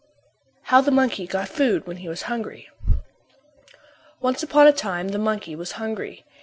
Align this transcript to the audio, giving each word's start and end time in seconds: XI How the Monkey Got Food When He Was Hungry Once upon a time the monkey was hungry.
XI 0.01 0.57
How 0.63 0.81
the 0.81 0.89
Monkey 0.89 1.27
Got 1.27 1.47
Food 1.47 1.85
When 1.85 1.97
He 1.97 2.09
Was 2.09 2.23
Hungry 2.23 2.67
Once 4.19 4.41
upon 4.41 4.65
a 4.65 4.73
time 4.73 5.09
the 5.09 5.19
monkey 5.19 5.55
was 5.55 5.73
hungry. 5.73 6.25